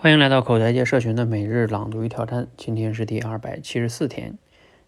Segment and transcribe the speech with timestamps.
[0.00, 4.38] 欢迎来到口才界社群的每日朗读与挑战，今天是第二百七十四天，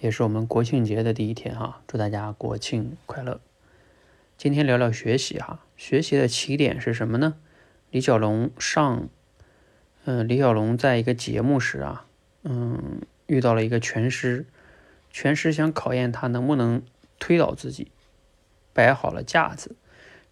[0.00, 3.38] 也是我们国庆节的第一天哈，祝大家国庆快乐。
[4.38, 7.34] 今天聊聊学习哈，学习的起点是什么呢？
[7.90, 9.10] 李小龙上，
[10.06, 12.06] 嗯，李小龙在一个节目时啊，
[12.42, 14.46] 嗯，遇到了一个拳师，
[15.10, 16.82] 拳师想考验他能不能
[17.18, 17.88] 推倒自己，
[18.72, 19.76] 摆好了架子，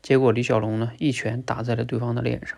[0.00, 2.56] 结果李小龙呢一拳打在了对方的脸上。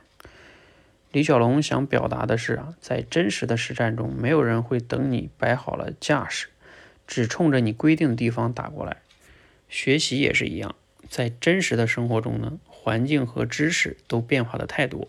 [1.15, 6.49] 李小龙想表达的是啊，在真实的实战中，没有人会等你摆好了架势，
[7.07, 8.97] 只冲着你规定的地方打过来。
[9.69, 10.75] 学习也是一样，
[11.09, 15.07] 在真实的生活中呢，环境和知识都变化的太多，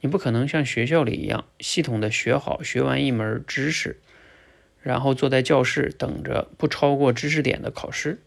[0.00, 4.00] 你不可能像学校里一样系统的学好学完一门知识，
[4.80, 8.22] 然后坐在教室等着不超过知识点的考试。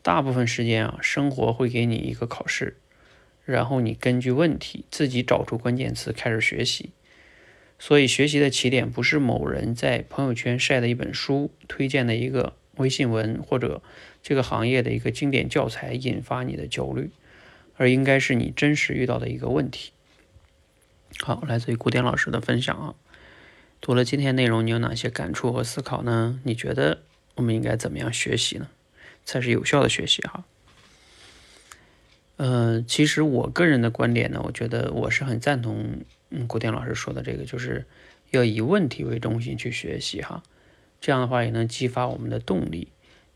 [0.00, 2.76] 大部分时间啊，生活会给你一个考试。
[3.44, 6.90] 然后你根据问题自己找出关键词开始学习，
[7.78, 13.82] 所以学习的起点不是某人在朋友圈晒的一本书、推荐的一个微信文或者
[14.22, 17.10] 这个行业的一个经典教材引发你的焦虑，
[17.76, 19.92] 而应该是你真实遇到的一个问题。
[21.20, 22.94] 好，来自于古典老师的分享啊，
[23.80, 26.40] 读了今天内容，你有哪些感触和思考呢？
[26.44, 27.02] 你觉得
[27.34, 28.68] 我们应该怎么样学习呢？
[29.24, 30.44] 才是有效的学习哈？
[32.36, 37.86] 嗯，其实我个人的观点呢，我觉得我是很赞同嗯古典老师说的这个，就是
[38.30, 40.42] 要以问题为中心去学习哈，
[41.00, 42.88] 这样的话也能激发我们的动力，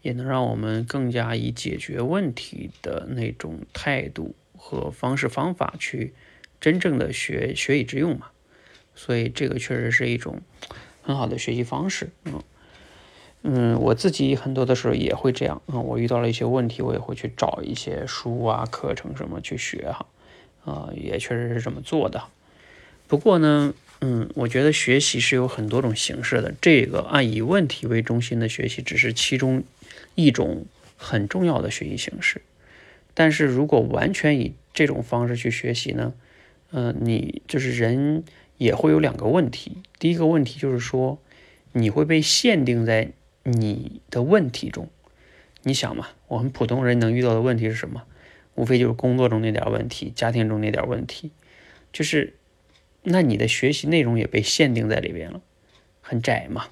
[0.02, 6.12] 也能让我们更加以解决问题的那种态度和方式方法去
[6.60, 8.30] 真正的学学以致用嘛，
[8.96, 10.40] 所以这个确实是一种
[11.02, 12.42] 很好的学习方式，嗯。
[13.42, 15.78] 嗯，我自己很多的时候也会这样啊。
[15.78, 20.06] 我遇到了一些问题，我也会去找一些书啊、课程什么去学哈。
[20.64, 22.24] 啊，也确实是这么做的。
[23.06, 26.52] 不过呢，嗯，我觉得学习是有很多种形式的。
[26.60, 29.62] 这个按以问题为中心的学习，只是其中
[30.14, 30.66] 一种
[30.96, 32.42] 很重要的学习形式。
[33.14, 36.12] 但是如果完全以这种方式去学习呢，
[36.72, 38.24] 嗯，你就是人
[38.58, 39.78] 也会有两个问题。
[39.98, 41.18] 第一个问题就是说，
[41.72, 43.12] 你会被限定在。
[43.50, 44.88] 你的问题中，
[45.62, 46.08] 你想嘛？
[46.28, 48.02] 我们普通人能遇到的问题是什么？
[48.54, 51.30] 无非就是工作中那点问题，家庭中那点问题，
[51.92, 52.34] 就是，
[53.04, 55.40] 那你的学习内容也被限定在里边了，
[56.00, 56.66] 很窄嘛。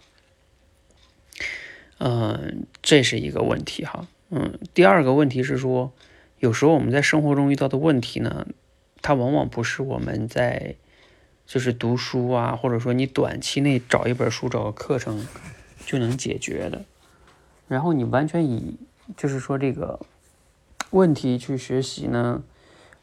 [1.98, 4.06] 嗯，这是一个问题哈。
[4.30, 5.92] 嗯，第二个问题是说，
[6.40, 8.46] 有时候我们在生活中遇到的问题呢，
[9.00, 10.74] 它往往不是我们在
[11.46, 15.26] 就是读书啊，或者说你短期内找一本书、找个课程。
[15.86, 16.84] 就能解决的，
[17.68, 18.76] 然后你完全以
[19.16, 20.00] 就是说这个
[20.90, 22.42] 问题去学习呢，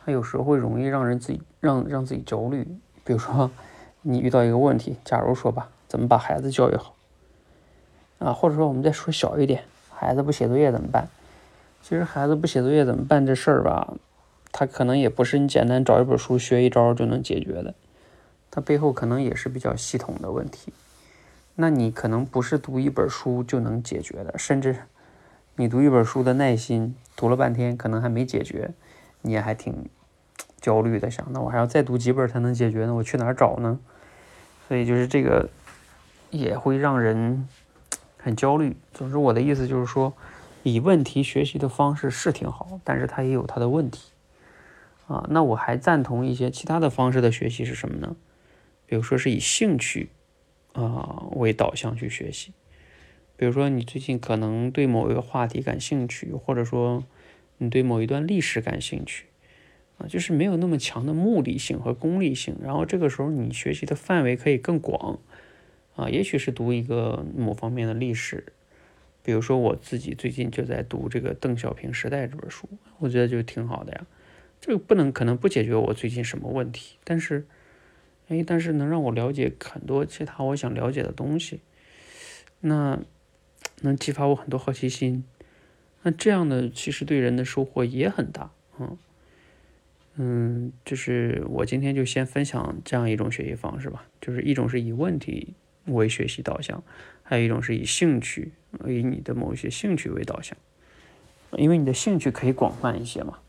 [0.06, 2.68] 它有时候会容易让人自己让让自己焦虑。
[3.06, 3.50] 比如说
[4.02, 6.94] 你遇到一个问题，假如说吧，怎么把孩子教育好
[8.20, 8.34] 啊？
[8.34, 11.08] 或者说我们再说小一点，孩子不写作业怎么办？
[11.82, 13.94] 其实孩子不写作业怎么办这事儿吧，
[14.52, 17.74] 他可能也不是你简单找一本书学一招就能解决的，
[18.52, 20.74] 它背后可能也是比较系统的问题。
[21.56, 24.76] 那你可能不是读一本书就能解决的，甚至
[25.56, 28.72] 你读一本书的耐心读了半天，可能还没解决，
[29.22, 29.88] 你还挺
[30.60, 32.96] 焦虑的，想那我还要再读几本才能解决呢？
[32.96, 33.80] 我去哪儿找呢？
[34.68, 35.50] 所以就是这个
[36.32, 37.48] 也会让人
[38.18, 38.76] 很焦虑。
[38.92, 40.12] 总之，我的意思就是说，
[40.64, 44.12] 以问题学习的方式是挺好，但是它也有它的问题
[45.06, 45.24] 啊。
[45.30, 48.16] 那我还赞同一些其他的方式的学习是什么呢？
[48.88, 50.10] 比如说是以兴趣。
[50.74, 52.52] 啊，为导向去学习，
[53.38, 57.04] 比如说你最近可能对某一个话题感兴趣，或者说
[57.60, 59.28] 你对某一段历史感兴趣，
[60.00, 62.56] 啊，就是没有那么强的目的性和功利性。
[62.60, 65.20] 然后这个时候你学习的范围可以更广，
[65.96, 68.44] 啊，也许是读一个某方面的历史，
[69.22, 72.68] 比如说我自己最近就在读这个《邓小平时代》这本书，
[72.98, 74.08] 我觉得就挺好的呀。
[74.60, 77.46] 这个不能可能不解决我最近什么问题，但是。
[78.30, 81.60] 哎，但是能让我了解很多其他我想了解的东西，
[82.62, 83.00] 那
[83.82, 85.24] 能激发我很多好奇心，
[86.04, 88.98] 那这样的其实对人的收获也很大，嗯
[90.16, 95.54] 嗯，就是我今天就先分享这样一种学习方式吧，就是一种是以问题
[95.86, 96.84] 为学习导向，
[97.24, 98.52] 还有一种是以兴趣，
[98.88, 100.58] 以你的某一些兴趣为导向，
[101.58, 103.40] 因为你的兴趣可以广泛一些嘛。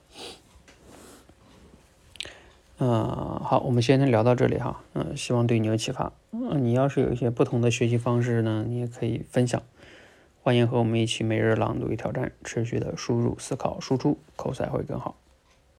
[2.78, 4.80] 嗯，好，我们先聊到这里哈。
[4.94, 6.12] 嗯，希望对你有启发。
[6.32, 9.62] 嗯，你要是有一些不同的学习方式呢，你也可以分享。
[10.42, 15.14] 欢迎和我们一起每日朗读与挑战，持续的输入、思考、输出，口才会更好。